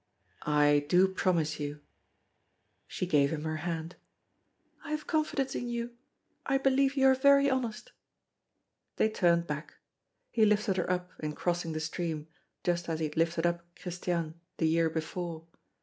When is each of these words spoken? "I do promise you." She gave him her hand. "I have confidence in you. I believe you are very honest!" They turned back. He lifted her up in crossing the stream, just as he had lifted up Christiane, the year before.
"I 0.47 0.83
do 0.89 1.07
promise 1.07 1.59
you." 1.59 1.79
She 2.87 3.05
gave 3.05 3.29
him 3.29 3.43
her 3.43 3.57
hand. 3.57 3.97
"I 4.83 4.89
have 4.89 5.05
confidence 5.05 5.53
in 5.53 5.69
you. 5.69 5.95
I 6.43 6.57
believe 6.57 6.97
you 6.97 7.05
are 7.05 7.13
very 7.13 7.51
honest!" 7.51 7.91
They 8.95 9.09
turned 9.11 9.45
back. 9.45 9.75
He 10.31 10.43
lifted 10.43 10.77
her 10.77 10.89
up 10.89 11.11
in 11.19 11.33
crossing 11.33 11.73
the 11.73 11.79
stream, 11.79 12.25
just 12.63 12.89
as 12.89 12.97
he 12.99 13.05
had 13.05 13.15
lifted 13.15 13.45
up 13.45 13.63
Christiane, 13.79 14.33
the 14.57 14.65
year 14.67 14.89
before. 14.89 15.45